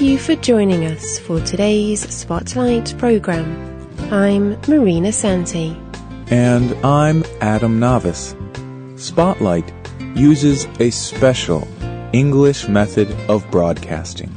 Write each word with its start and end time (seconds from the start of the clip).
Thank 0.00 0.12
you 0.12 0.18
for 0.18 0.34
joining 0.36 0.86
us 0.86 1.18
for 1.18 1.40
today's 1.40 2.00
Spotlight 2.08 2.96
program. 2.96 3.46
I'm 4.10 4.58
Marina 4.66 5.12
Santee. 5.12 5.76
And 6.28 6.72
I'm 6.82 7.22
Adam 7.42 7.78
Navis. 7.78 8.34
Spotlight 8.96 9.70
uses 10.16 10.66
a 10.80 10.88
special 10.88 11.68
English 12.14 12.66
method 12.66 13.10
of 13.28 13.44
broadcasting. 13.50 14.34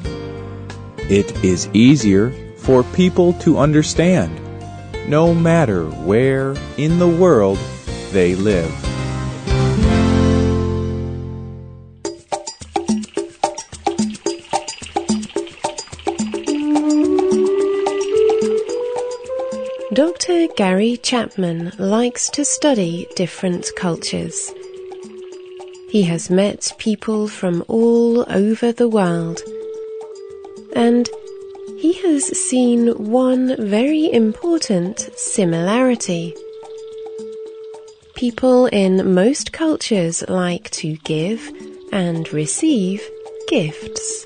It 1.09 1.45
is 1.45 1.69
easier 1.71 2.31
for 2.57 2.83
people 2.83 3.31
to 3.35 3.57
understand, 3.57 4.37
no 5.07 5.33
matter 5.33 5.85
where 5.85 6.57
in 6.75 6.99
the 6.99 7.07
world 7.07 7.57
they 8.11 8.35
live. 8.35 8.92
Dr. 19.93 20.47
Gary 20.47 20.97
Chapman 20.97 21.71
likes 21.77 22.27
to 22.29 22.43
study 22.43 23.07
different 23.15 23.69
cultures. 23.75 24.51
He 25.87 26.01
has 26.03 26.31
met 26.31 26.73
people 26.79 27.27
from 27.27 27.63
all 27.67 28.25
over 28.27 28.71
the 28.71 28.89
world 28.89 29.43
and 30.75 31.07
he 31.77 31.93
has 32.01 32.25
seen 32.25 33.11
one 33.11 33.55
very 33.69 34.11
important 34.11 35.09
similarity. 35.15 36.33
People 38.15 38.65
in 38.65 39.13
most 39.13 39.53
cultures 39.53 40.23
like 40.27 40.71
to 40.71 40.95
give 41.03 41.51
and 41.91 42.33
receive 42.33 43.07
gifts. 43.47 44.25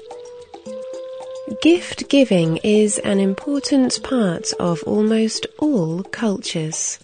Gift 1.68 2.08
giving 2.08 2.56
is 2.64 2.98
an 3.00 3.20
important 3.20 4.02
part 4.02 4.54
of 4.54 4.82
almost 4.84 5.46
all 5.60 6.02
cultures. 6.02 6.98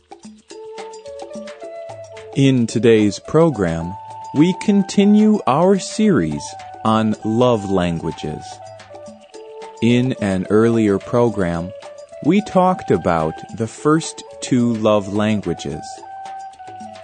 In 2.37 2.65
today's 2.65 3.19
program, 3.19 3.93
we 4.35 4.55
continue 4.61 5.41
our 5.47 5.77
series 5.79 6.41
on 6.85 7.13
love 7.25 7.69
languages. 7.69 8.41
In 9.81 10.13
an 10.21 10.47
earlier 10.49 10.97
program, 10.97 11.69
we 12.25 12.41
talked 12.43 12.89
about 12.89 13.33
the 13.57 13.67
first 13.67 14.23
two 14.39 14.75
love 14.75 15.13
languages. 15.13 15.83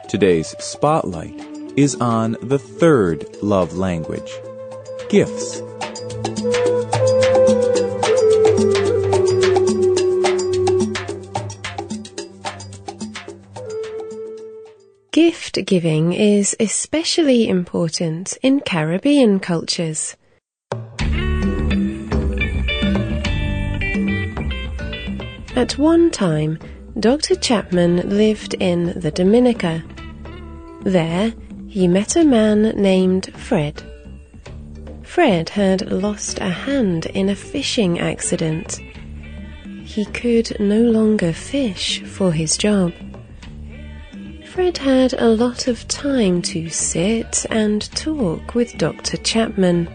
Today's 0.07 0.55
spotlight 0.59 1.35
is 1.75 1.95
on 1.95 2.37
the 2.41 2.57
third 2.57 3.25
love 3.43 3.75
language 3.75 4.31
gifts. 5.09 5.61
Gift 15.51 15.65
giving 15.65 16.13
is 16.13 16.55
especially 16.59 17.49
important 17.49 18.37
in 18.43 18.59
Caribbean 18.59 19.39
cultures. 19.39 20.15
At 25.55 25.75
one 25.79 26.11
time, 26.11 26.59
Dr. 26.99 27.35
Chapman 27.35 28.15
lived 28.15 28.53
in 28.59 28.99
the 28.99 29.09
Dominica. 29.09 29.83
There, 30.81 31.33
he 31.67 31.87
met 31.87 32.15
a 32.15 32.23
man 32.23 32.61
named 32.79 33.33
Fred. 33.33 33.81
Fred 35.01 35.49
had 35.49 35.91
lost 35.91 36.37
a 36.37 36.49
hand 36.49 37.07
in 37.07 37.27
a 37.27 37.35
fishing 37.35 37.97
accident. 37.97 38.79
He 39.83 40.05
could 40.05 40.59
no 40.59 40.81
longer 40.81 41.33
fish 41.33 42.03
for 42.03 42.33
his 42.33 42.55
job. 42.55 42.93
Fred 44.59 44.77
had 44.79 45.13
a 45.13 45.29
lot 45.29 45.69
of 45.69 45.87
time 45.87 46.41
to 46.41 46.67
sit 46.67 47.45
and 47.49 47.81
talk 47.95 48.53
with 48.53 48.77
Dr. 48.77 49.15
Chapman. 49.15 49.87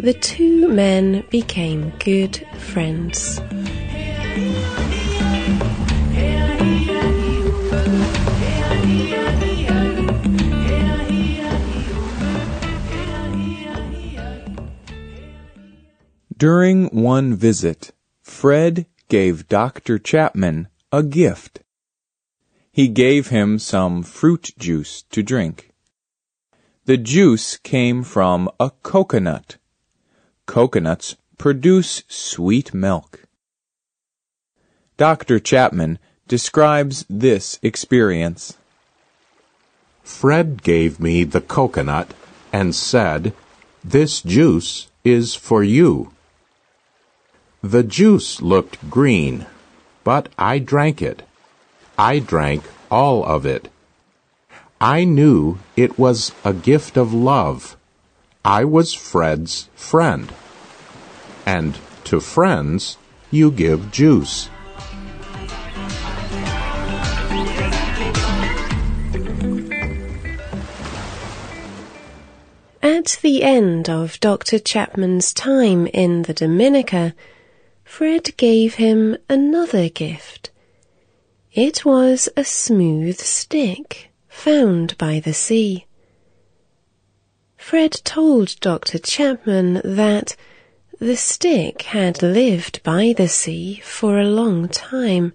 The 0.00 0.14
two 0.14 0.66
men 0.66 1.24
became 1.28 1.92
good 1.98 2.38
friends. 2.56 3.38
During 16.34 16.86
one 16.86 17.34
visit, 17.34 17.92
Fred 18.22 18.86
gave 19.10 19.48
Dr. 19.48 19.98
Chapman 19.98 20.68
a 20.90 21.02
gift. 21.02 21.60
He 22.72 22.88
gave 22.88 23.28
him 23.28 23.58
some 23.58 24.02
fruit 24.02 24.52
juice 24.58 25.02
to 25.10 25.22
drink. 25.22 25.70
The 26.84 26.96
juice 26.96 27.56
came 27.56 28.04
from 28.04 28.48
a 28.60 28.70
coconut. 28.82 29.56
Coconuts 30.46 31.16
produce 31.36 32.04
sweet 32.08 32.72
milk. 32.72 33.24
Dr. 34.96 35.40
Chapman 35.40 35.98
describes 36.28 37.04
this 37.08 37.58
experience. 37.62 38.56
Fred 40.02 40.62
gave 40.62 41.00
me 41.00 41.24
the 41.24 41.40
coconut 41.40 42.14
and 42.52 42.74
said, 42.74 43.32
This 43.82 44.20
juice 44.20 44.88
is 45.04 45.34
for 45.34 45.64
you. 45.64 46.12
The 47.62 47.82
juice 47.82 48.40
looked 48.40 48.90
green, 48.90 49.46
but 50.04 50.28
I 50.38 50.58
drank 50.58 51.02
it. 51.02 51.22
I 52.02 52.18
drank 52.18 52.64
all 52.90 53.22
of 53.26 53.44
it. 53.44 53.68
I 54.80 55.04
knew 55.04 55.58
it 55.76 55.98
was 55.98 56.32
a 56.42 56.54
gift 56.54 56.96
of 56.96 57.12
love. 57.12 57.76
I 58.42 58.64
was 58.64 58.94
Fred's 58.94 59.68
friend. 59.74 60.32
And 61.44 61.78
to 62.04 62.18
friends, 62.20 62.96
you 63.30 63.50
give 63.50 63.90
juice. 63.90 64.48
At 72.82 73.18
the 73.20 73.42
end 73.42 73.90
of 73.90 74.18
Dr. 74.20 74.58
Chapman's 74.58 75.34
time 75.34 75.86
in 75.88 76.22
the 76.22 76.32
Dominica, 76.32 77.14
Fred 77.84 78.34
gave 78.38 78.76
him 78.76 79.18
another 79.28 79.90
gift. 79.90 80.49
It 81.52 81.84
was 81.84 82.28
a 82.36 82.44
smooth 82.44 83.18
stick 83.18 84.12
found 84.28 84.96
by 84.98 85.18
the 85.18 85.34
sea. 85.34 85.86
Fred 87.56 87.90
told 88.04 88.54
Dr. 88.60 89.00
Chapman 89.00 89.80
that 89.82 90.36
the 91.00 91.16
stick 91.16 91.82
had 91.82 92.22
lived 92.22 92.80
by 92.84 93.12
the 93.16 93.26
sea 93.26 93.80
for 93.82 94.20
a 94.20 94.30
long 94.30 94.68
time, 94.68 95.32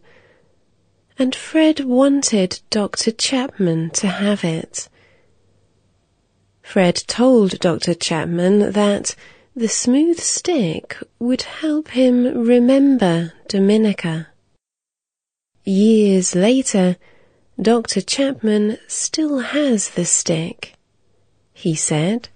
and 1.20 1.36
Fred 1.36 1.82
wanted 1.82 2.62
Dr. 2.70 3.12
Chapman 3.12 3.90
to 3.96 4.08
have 4.08 4.46
it. 4.46 4.88
Fred 6.62 6.96
told 7.08 7.60
Dr. 7.60 7.94
Chapman 7.94 8.72
that 8.72 9.16
the 9.54 9.68
smooth 9.68 10.20
stick 10.20 10.98
would 11.20 11.42
help 11.42 11.90
him 11.90 12.46
remember 12.46 13.34
Dominica. 13.50 14.30
Years 15.68 16.36
later, 16.36 16.96
Dr. 17.60 18.00
Chapman 18.00 18.78
still 18.88 19.40
has 19.40 19.90
the 19.90 20.06
stick. 20.06 20.76
He 21.54 21.74
said, 21.74 22.30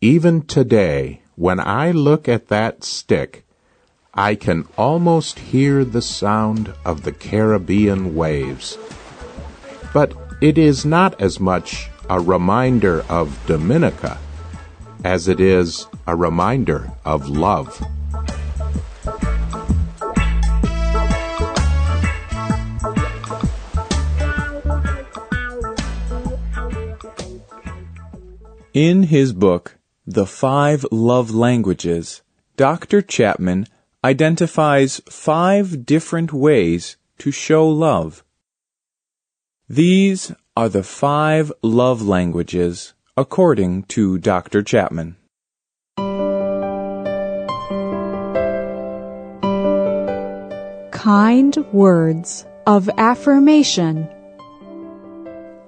Even 0.00 0.42
today, 0.42 1.22
when 1.34 1.58
I 1.58 1.90
look 1.90 2.28
at 2.28 2.46
that 2.46 2.84
stick, 2.84 3.44
I 4.14 4.36
can 4.36 4.68
almost 4.78 5.40
hear 5.50 5.84
the 5.84 6.00
sound 6.00 6.72
of 6.84 7.02
the 7.02 7.10
Caribbean 7.10 8.14
waves. 8.14 8.78
But 9.92 10.14
it 10.40 10.56
is 10.56 10.84
not 10.84 11.20
as 11.20 11.40
much 11.40 11.90
a 12.08 12.20
reminder 12.20 13.02
of 13.08 13.36
Dominica 13.48 14.16
as 15.02 15.26
it 15.26 15.40
is 15.40 15.88
a 16.06 16.14
reminder 16.14 16.92
of 17.04 17.28
love. 17.28 17.82
In 28.74 29.02
his 29.02 29.34
book, 29.34 29.76
The 30.06 30.24
Five 30.24 30.86
Love 30.90 31.30
Languages, 31.30 32.22
Dr. 32.56 33.02
Chapman 33.02 33.66
identifies 34.02 35.02
five 35.10 35.84
different 35.84 36.32
ways 36.32 36.96
to 37.18 37.30
show 37.30 37.68
love. 37.68 38.24
These 39.68 40.32
are 40.56 40.70
the 40.70 40.82
five 40.82 41.52
love 41.62 42.00
languages 42.00 42.94
according 43.14 43.82
to 43.92 44.16
Dr. 44.16 44.62
Chapman. 44.62 45.16
Kind 50.92 51.58
words 51.74 52.46
of 52.66 52.88
affirmation. 52.96 54.08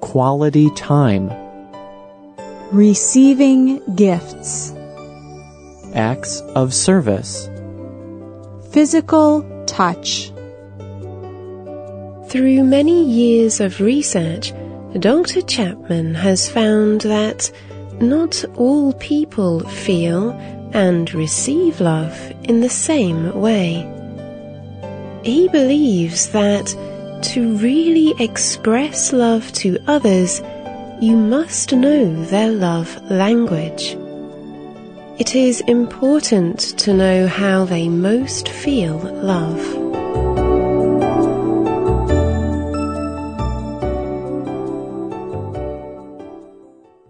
Quality 0.00 0.70
time 0.70 1.43
receiving 2.72 3.80
gifts, 3.94 4.72
acts 5.94 6.40
of 6.54 6.74
service, 6.74 7.48
physical 8.72 9.42
touch. 9.66 10.30
Through 12.28 12.64
many 12.64 13.04
years 13.04 13.60
of 13.60 13.80
research, 13.80 14.52
Dr. 14.98 15.42
Chapman 15.42 16.14
has 16.14 16.48
found 16.48 17.02
that 17.02 17.50
not 18.00 18.44
all 18.56 18.92
people 18.94 19.60
feel 19.60 20.30
and 20.72 21.12
receive 21.14 21.80
love 21.80 22.32
in 22.44 22.60
the 22.60 22.68
same 22.68 23.32
way. 23.40 23.88
He 25.22 25.48
believes 25.48 26.30
that 26.30 26.66
to 27.22 27.56
really 27.56 28.14
express 28.22 29.12
love 29.12 29.50
to 29.52 29.78
others, 29.86 30.42
you 31.00 31.16
must 31.16 31.72
know 31.72 32.24
their 32.24 32.50
love 32.50 33.10
language. 33.10 33.96
It 35.18 35.34
is 35.34 35.60
important 35.62 36.58
to 36.78 36.94
know 36.94 37.26
how 37.26 37.64
they 37.64 37.88
most 37.88 38.48
feel 38.48 38.98
love. 38.98 39.60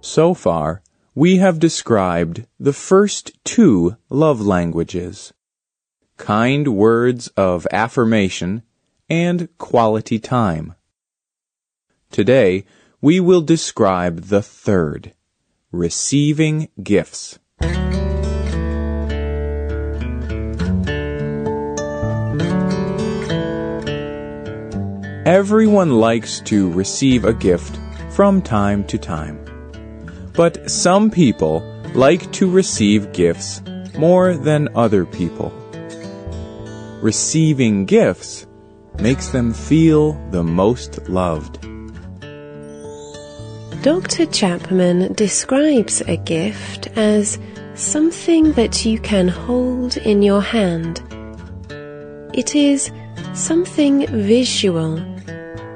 So 0.01 0.35
far, 0.35 0.83
we 1.15 1.39
have 1.39 1.59
described 1.59 2.47
the 2.59 2.73
first 2.73 3.33
two 3.45 3.97
love 4.09 4.41
languages 4.41 5.33
kind 6.17 6.69
words 6.69 7.29
of 7.37 7.67
affirmation 7.73 8.63
and 9.09 9.49
quality 9.59 10.19
time. 10.19 10.75
Today, 12.11 12.65
we 13.05 13.21
will 13.21 13.43
describe 13.43 14.19
the 14.33 14.41
third 14.41 15.13
receiving 15.71 16.71
gifts. 16.83 17.39
Everyone 25.27 26.01
likes 26.01 26.41
to 26.41 26.73
receive 26.73 27.27
a 27.27 27.35
gift 27.35 27.79
from 28.11 28.41
time 28.41 28.83
to 28.85 28.97
time. 28.97 29.39
But 30.33 30.71
some 30.71 31.11
people 31.11 31.61
like 31.93 32.33
to 32.33 32.51
receive 32.51 33.13
gifts 33.13 33.61
more 33.99 34.33
than 34.33 34.75
other 34.75 35.05
people. 35.05 35.53
Receiving 37.03 37.85
gifts 37.85 38.47
makes 38.99 39.29
them 39.29 39.53
feel 39.53 40.15
the 40.31 40.43
most 40.43 41.07
loved. 41.11 41.74
Dr. 43.85 44.25
Chapman 44.25 45.13
describes 45.13 46.01
a 46.09 46.17
gift 46.17 46.87
as 46.97 47.39
something 47.75 48.53
that 48.53 48.87
you 48.87 48.99
can 48.99 49.29
hold 49.29 49.99
in 49.99 50.23
your 50.23 50.41
hand. 50.41 51.03
It 52.33 52.55
is 52.55 52.91
something 53.35 54.07
visual, 54.07 55.05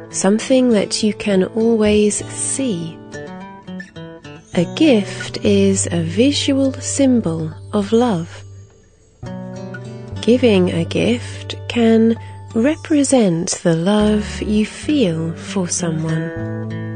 something 0.09 0.71
that 0.71 1.03
you 1.03 1.13
can 1.13 1.45
always 1.45 2.25
see. 2.29 2.99
A 4.55 4.65
gift 4.75 5.45
is 5.45 5.87
a 5.93 6.03
visual 6.03 6.73
symbol 6.81 7.53
of 7.75 7.93
love. 7.93 8.43
Giving 10.23 10.71
a 10.71 10.87
gift 10.87 11.57
can 11.69 12.17
represent 12.55 13.51
the 13.63 13.77
love 13.77 14.41
you 14.41 14.65
feel 14.65 15.35
for 15.35 15.69
someone. 15.69 16.88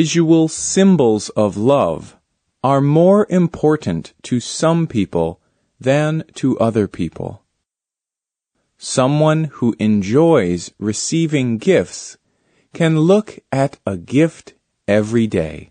Visual 0.00 0.48
symbols 0.48 1.28
of 1.36 1.56
love 1.56 2.16
are 2.64 2.80
more 2.80 3.28
important 3.30 4.12
to 4.22 4.40
some 4.40 4.88
people 4.88 5.40
than 5.78 6.24
to 6.34 6.58
other 6.58 6.88
people. 6.88 7.44
Someone 8.76 9.44
who 9.44 9.76
enjoys 9.78 10.72
receiving 10.80 11.58
gifts 11.58 12.18
can 12.72 12.98
look 12.98 13.38
at 13.52 13.78
a 13.86 13.96
gift 13.96 14.54
every 14.88 15.28
day. 15.28 15.70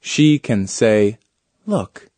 She 0.00 0.40
can 0.40 0.66
say, 0.66 1.18
Look, 1.66 2.10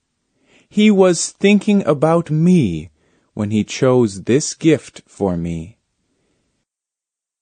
he 0.70 0.90
was 0.90 1.32
thinking 1.32 1.84
about 1.86 2.30
me 2.30 2.88
when 3.34 3.50
he 3.50 3.62
chose 3.62 4.22
this 4.22 4.54
gift 4.54 5.02
for 5.06 5.36
me. 5.36 5.76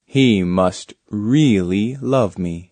He 0.04 0.42
must 0.42 0.94
really 1.08 1.96
love 2.00 2.36
me. 2.36 2.69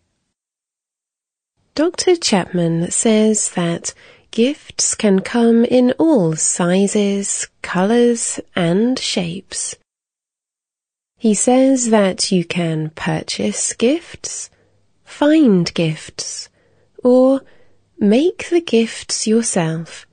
Dr. 1.78 2.16
Chapman 2.16 2.90
says 2.90 3.50
that 3.50 3.94
Gifts 4.32 4.96
can 4.96 5.20
come 5.20 5.64
in 5.64 5.92
all 5.92 6.34
sizes, 6.34 7.46
colors, 7.62 8.40
and 8.56 8.98
shapes. 8.98 9.76
He 11.16 11.34
says 11.34 11.90
that 11.90 12.32
you 12.32 12.44
can 12.44 12.90
purchase 12.96 13.74
gifts, 13.74 14.50
find 15.04 15.72
gifts, 15.72 16.48
or 17.04 17.42
make 17.96 18.48
the 18.50 18.60
gifts 18.60 19.28
yourself. 19.28 20.04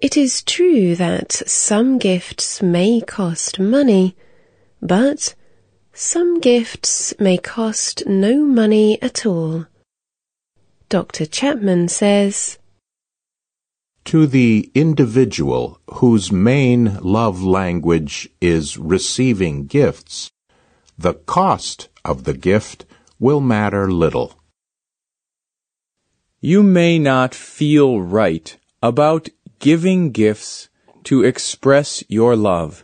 It 0.00 0.16
is 0.16 0.42
true 0.42 0.96
that 0.96 1.32
some 1.32 1.98
gifts 1.98 2.62
may 2.62 3.02
cost 3.02 3.60
money, 3.60 4.16
but 4.80 5.34
some 5.92 6.40
gifts 6.40 7.12
may 7.20 7.36
cost 7.36 8.06
no 8.06 8.42
money 8.46 8.96
at 9.02 9.26
all. 9.26 9.66
Dr. 10.90 11.24
Chapman 11.24 11.86
says, 11.86 12.58
to 14.04 14.26
the 14.26 14.72
individual 14.74 15.78
whose 15.88 16.32
main 16.32 16.98
love 17.00 17.44
language 17.44 18.28
is 18.40 18.76
receiving 18.76 19.66
gifts, 19.66 20.32
the 20.98 21.14
cost 21.14 21.88
of 22.04 22.24
the 22.24 22.34
gift 22.34 22.86
will 23.20 23.40
matter 23.40 23.88
little. 23.88 24.34
You 26.40 26.64
may 26.64 26.98
not 26.98 27.36
feel 27.36 28.00
right 28.00 28.56
about 28.82 29.28
giving 29.60 30.10
gifts 30.10 30.70
to 31.04 31.22
express 31.22 32.02
your 32.08 32.34
love. 32.34 32.82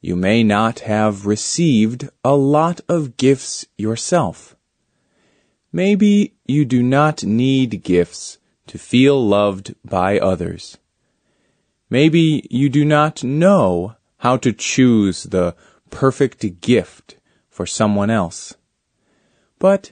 You 0.00 0.16
may 0.16 0.42
not 0.42 0.80
have 0.80 1.26
received 1.26 2.08
a 2.24 2.34
lot 2.34 2.80
of 2.88 3.18
gifts 3.18 3.66
yourself. 3.76 4.53
Maybe 5.74 6.34
you 6.46 6.64
do 6.64 6.84
not 6.84 7.24
need 7.24 7.82
gifts 7.82 8.38
to 8.68 8.78
feel 8.78 9.20
loved 9.20 9.74
by 9.84 10.20
others. 10.20 10.78
Maybe 11.90 12.46
you 12.48 12.68
do 12.68 12.84
not 12.84 13.24
know 13.24 13.96
how 14.18 14.36
to 14.36 14.52
choose 14.52 15.24
the 15.24 15.56
perfect 15.90 16.60
gift 16.60 17.16
for 17.50 17.66
someone 17.66 18.08
else. 18.08 18.54
But 19.58 19.90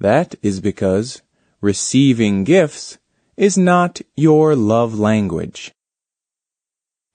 that 0.00 0.34
is 0.42 0.60
because 0.60 1.22
receiving 1.60 2.42
gifts 2.42 2.98
is 3.36 3.56
not 3.56 4.00
your 4.16 4.56
love 4.56 4.98
language. 4.98 5.70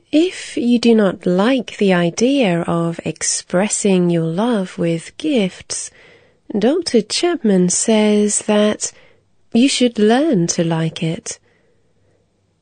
If 0.09 0.55
you 0.55 0.79
do 0.79 0.95
not 0.95 1.25
like 1.25 1.75
the 1.75 1.91
idea 1.91 2.61
of 2.61 3.01
expressing 3.03 4.09
your 4.09 4.25
love 4.25 4.77
with 4.77 5.17
gifts, 5.17 5.91
Dr. 6.57 7.03
Chapman 7.03 7.69
says 7.69 8.39
that 8.39 8.91
you 9.53 9.69
should 9.69 9.99
learn 9.99 10.47
to 10.47 10.63
like 10.63 11.03
it. 11.03 11.37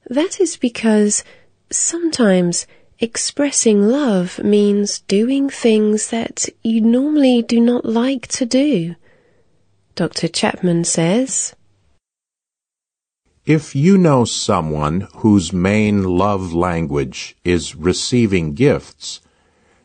That 0.09 0.41
is 0.41 0.57
because 0.57 1.23
sometimes 1.71 2.67
expressing 2.99 3.87
love 3.87 4.39
means 4.43 4.99
doing 5.07 5.49
things 5.49 6.09
that 6.09 6.49
you 6.63 6.81
normally 6.81 7.41
do 7.41 7.61
not 7.61 7.85
like 7.85 8.27
to 8.27 8.45
do. 8.45 8.95
Dr. 9.95 10.27
Chapman 10.27 10.83
says, 10.83 11.55
If 13.45 13.73
you 13.73 13.97
know 13.97 14.25
someone 14.25 15.07
whose 15.17 15.53
main 15.53 16.03
love 16.03 16.53
language 16.53 17.37
is 17.45 17.75
receiving 17.75 18.53
gifts, 18.53 19.21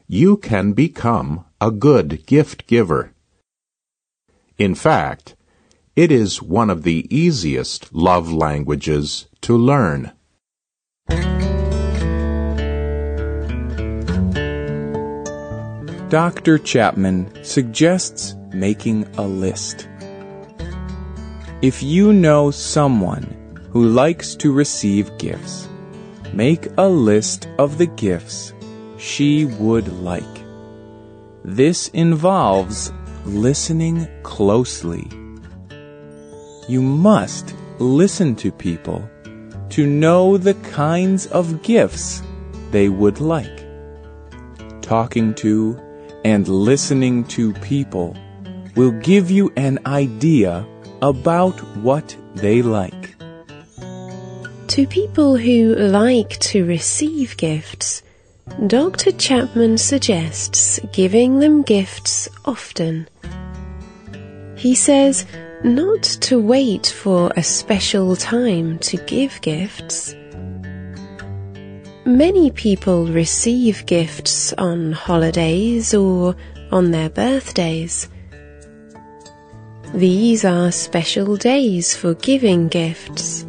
you 0.08 0.36
can 0.36 0.72
become 0.72 1.44
a 1.60 1.70
good 1.70 2.26
gift 2.26 2.66
giver. 2.66 3.14
In 4.62 4.76
fact, 4.76 5.34
it 5.96 6.12
is 6.12 6.40
one 6.40 6.70
of 6.70 6.84
the 6.84 7.08
easiest 7.10 7.92
love 7.92 8.32
languages 8.32 9.26
to 9.40 9.56
learn. 9.56 10.12
Dr. 16.08 16.58
Chapman 16.58 17.42
suggests 17.42 18.36
making 18.54 19.08
a 19.18 19.26
list. 19.26 19.88
If 21.60 21.82
you 21.82 22.12
know 22.12 22.52
someone 22.52 23.26
who 23.72 23.88
likes 23.88 24.36
to 24.36 24.52
receive 24.52 25.18
gifts, 25.18 25.68
make 26.32 26.68
a 26.78 26.88
list 26.88 27.48
of 27.58 27.78
the 27.78 27.86
gifts 27.86 28.54
she 28.96 29.44
would 29.44 29.88
like. 30.04 30.36
This 31.42 31.88
involves 31.88 32.92
listening 33.24 34.08
closely. 34.22 35.08
You 36.68 36.82
must 36.82 37.54
listen 37.78 38.34
to 38.36 38.52
people 38.52 39.08
to 39.70 39.86
know 39.86 40.36
the 40.36 40.54
kinds 40.54 41.26
of 41.28 41.62
gifts 41.62 42.22
they 42.70 42.88
would 42.88 43.20
like. 43.20 43.64
Talking 44.80 45.34
to 45.36 45.80
and 46.24 46.46
listening 46.46 47.24
to 47.24 47.52
people 47.54 48.16
will 48.76 48.92
give 48.92 49.30
you 49.30 49.52
an 49.56 49.78
idea 49.86 50.66
about 51.00 51.58
what 51.76 52.16
they 52.34 52.62
like. 52.62 53.14
To 54.68 54.86
people 54.86 55.36
who 55.36 55.74
like 55.74 56.38
to 56.38 56.64
receive 56.64 57.36
gifts, 57.36 58.02
Dr. 58.66 59.12
Chapman 59.12 59.78
suggests 59.78 60.78
giving 60.92 61.38
them 61.38 61.62
gifts 61.62 62.28
often. 62.44 63.08
He 64.56 64.74
says 64.74 65.26
not 65.64 66.02
to 66.02 66.40
wait 66.40 66.86
for 66.86 67.32
a 67.36 67.42
special 67.42 68.16
time 68.16 68.78
to 68.80 68.96
give 68.96 69.40
gifts. 69.40 70.14
Many 72.04 72.50
people 72.50 73.06
receive 73.06 73.86
gifts 73.86 74.52
on 74.54 74.92
holidays 74.92 75.94
or 75.94 76.34
on 76.72 76.90
their 76.90 77.10
birthdays. 77.10 78.08
These 79.94 80.44
are 80.44 80.72
special 80.72 81.36
days 81.36 81.94
for 81.94 82.14
giving 82.14 82.68
gifts. 82.68 83.46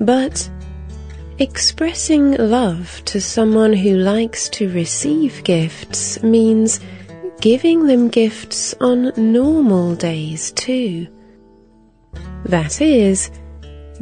But 0.00 0.50
expressing 1.42 2.36
love 2.36 3.02
to 3.04 3.20
someone 3.20 3.72
who 3.72 3.96
likes 3.96 4.48
to 4.48 4.72
receive 4.72 5.42
gifts 5.42 6.22
means 6.22 6.78
giving 7.40 7.88
them 7.88 8.08
gifts 8.08 8.76
on 8.80 9.12
normal 9.16 9.96
days 9.96 10.52
too. 10.52 11.08
That 12.44 12.80
is, 12.80 13.28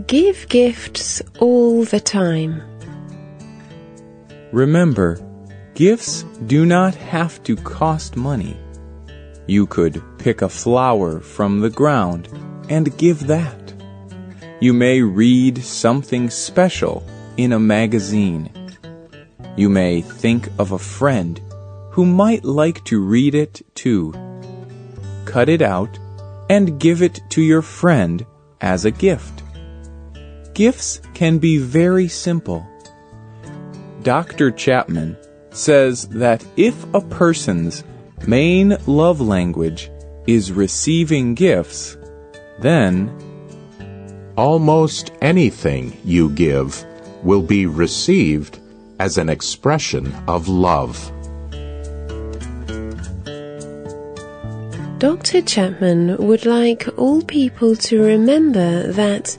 give 0.06 0.46
gifts 0.50 1.22
all 1.38 1.82
the 1.84 1.98
time. 1.98 2.62
Remember, 4.52 5.18
gifts 5.74 6.24
do 6.46 6.66
not 6.66 6.94
have 6.94 7.42
to 7.44 7.56
cost 7.56 8.16
money. 8.16 8.54
You 9.46 9.66
could 9.66 10.02
pick 10.18 10.42
a 10.42 10.48
flower 10.50 11.20
from 11.20 11.60
the 11.60 11.70
ground 11.70 12.28
and 12.68 12.94
give 12.98 13.28
that. 13.28 13.72
You 14.60 14.74
may 14.74 15.00
read 15.00 15.64
something 15.64 16.28
special 16.28 17.02
in 17.40 17.52
a 17.52 17.58
magazine. 17.58 18.50
You 19.56 19.70
may 19.70 20.02
think 20.02 20.48
of 20.58 20.72
a 20.72 20.78
friend 20.78 21.40
who 21.90 22.04
might 22.04 22.44
like 22.44 22.84
to 22.84 23.00
read 23.00 23.34
it 23.34 23.62
too. 23.74 24.12
Cut 25.24 25.48
it 25.48 25.62
out 25.62 25.98
and 26.50 26.78
give 26.78 27.00
it 27.00 27.22
to 27.30 27.40
your 27.40 27.62
friend 27.62 28.26
as 28.60 28.84
a 28.84 28.90
gift. 28.90 29.42
Gifts 30.52 31.00
can 31.14 31.38
be 31.38 31.56
very 31.56 32.08
simple. 32.08 32.66
Dr. 34.02 34.50
Chapman 34.50 35.16
says 35.50 36.08
that 36.08 36.44
if 36.58 36.76
a 36.92 37.00
person's 37.00 37.84
main 38.26 38.76
love 38.86 39.22
language 39.22 39.90
is 40.26 40.52
receiving 40.52 41.34
gifts, 41.34 41.96
then 42.58 43.08
almost 44.36 45.12
anything 45.22 45.98
you 46.04 46.28
give 46.28 46.84
will 47.22 47.42
be 47.42 47.66
received 47.66 48.58
as 48.98 49.18
an 49.18 49.28
expression 49.28 50.14
of 50.28 50.48
love. 50.48 51.10
Dr. 54.98 55.40
Chapman 55.40 56.18
would 56.18 56.44
like 56.44 56.86
all 56.98 57.22
people 57.22 57.74
to 57.74 58.02
remember 58.02 58.92
that 58.92 59.38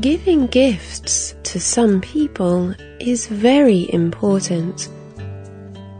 giving 0.00 0.46
gifts 0.46 1.34
to 1.42 1.60
some 1.60 2.00
people 2.00 2.74
is 3.00 3.26
very 3.26 3.92
important. 3.92 4.88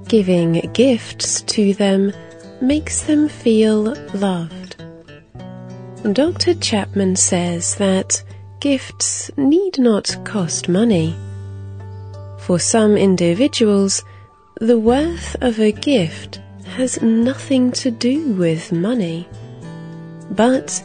Giving 0.09 0.52
gifts 0.73 1.43
to 1.43 1.75
them 1.75 2.12
makes 2.62 3.02
them 3.02 3.28
feel 3.28 3.95
loved. 4.14 4.83
Dr. 6.12 6.54
Chapman 6.54 7.16
says 7.16 7.75
that 7.76 8.25
gifts 8.64 9.30
need 9.37 9.78
not 9.78 10.16
cost 10.25 10.71
money. 10.71 11.14
For 12.38 12.59
some 12.59 12.97
individuals, 12.97 14.02
the 14.59 14.78
worth 14.78 15.37
of 15.42 15.61
a 15.61 15.71
gift 15.71 16.40
has 16.64 17.02
nothing 17.02 17.73
to 17.73 17.90
do 17.90 18.33
with 18.33 18.73
money, 18.73 19.28
but 20.30 20.83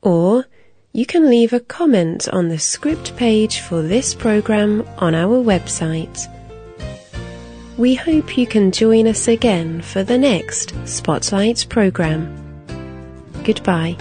or 0.04 0.46
you 0.94 1.08
can 1.08 1.28
leave 1.28 1.54
a 1.54 1.60
comment 1.60 2.30
on 2.30 2.50
the 2.50 2.60
script 2.60 3.18
page 3.18 3.62
for 3.62 3.82
this 3.82 4.14
program 4.14 4.88
on 5.00 5.16
our 5.16 5.44
website. 5.44 6.28
We 7.80 7.96
hope 7.96 8.38
you 8.38 8.46
can 8.46 8.72
join 8.72 9.08
us 9.08 9.28
again 9.28 9.82
for 9.82 10.04
the 10.04 10.20
next 10.20 10.76
Spotlight 10.86 11.66
program. 11.68 12.30
Goodbye. 13.44 13.98